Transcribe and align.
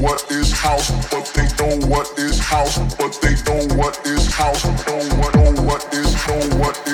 what 0.00 0.24
is 0.30 0.50
house, 0.52 0.90
but 1.10 1.30
they 1.34 1.46
know 1.60 1.86
what 1.86 2.18
is 2.18 2.38
house, 2.38 2.78
but 2.96 3.18
they 3.20 3.34
know 3.44 3.74
what 3.76 3.98
is 4.06 4.32
house, 4.32 4.64
know 4.64 5.16
what, 5.18 5.34
know 5.34 5.62
what 5.62 5.92
is, 5.92 6.26
know 6.26 6.58
what 6.58 6.76
is. 6.86 6.89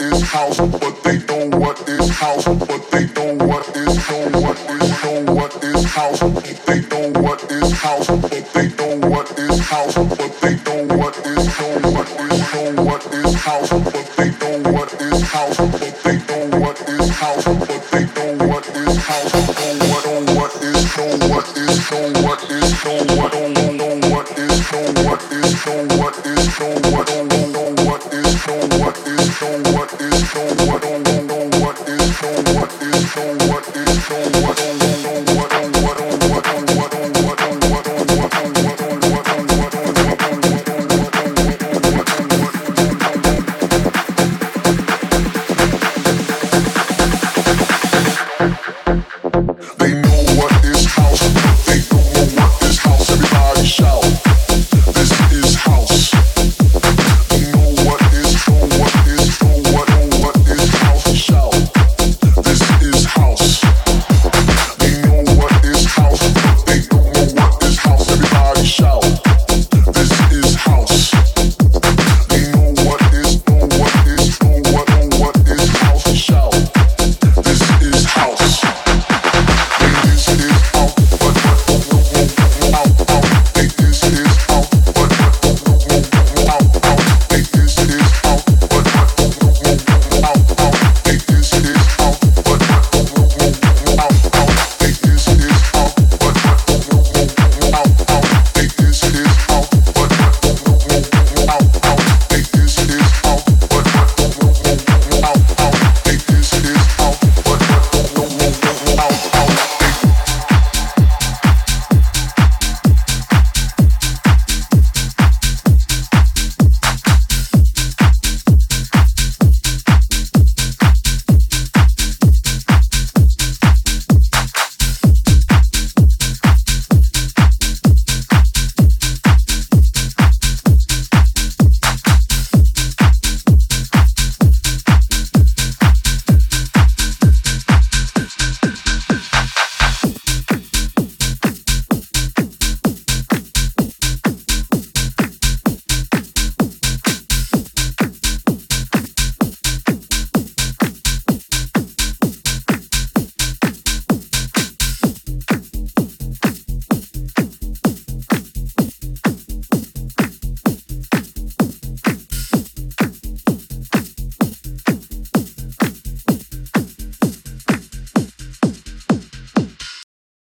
is 0.00 0.22
house, 0.22 0.58
but 0.58 1.02
they 1.04 1.18
know 1.18 1.58
what 1.58 1.88
is 1.88 2.08
house, 2.08 2.44
but 2.44 2.90
they 2.90 3.06
know 3.14 3.46
what 3.46 3.68
is 3.76 3.96
know 4.08 4.40
what 4.40 4.58
is 4.70 5.04
know 5.04 5.34
what 5.34 5.62
is 5.62 5.84
house. 5.84 6.20
but 6.20 6.62
They 6.66 6.80
know 6.88 7.20
what 7.20 7.50
is 7.50 7.72
house, 7.72 8.06
but 8.06 8.50
they 8.54 8.68
know 8.68 9.08
what 9.08 9.38
is 9.38 9.58
house, 9.60 9.94
but 9.94 10.32
they 10.40 10.56
know 10.64 10.96
what 10.96 11.16
is 11.26 11.46
know 11.60 11.90
what 11.92 12.08
is 12.08 12.54
know 12.54 12.84
what 12.84 13.06
is 13.12 13.34
house, 13.34 13.70
but 13.70 14.12
they 14.16 14.39